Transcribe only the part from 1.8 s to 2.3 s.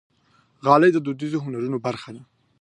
برخه ده.